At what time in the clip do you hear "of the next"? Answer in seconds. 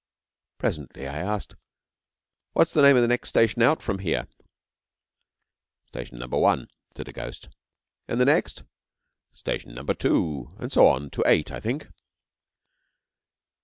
2.95-3.29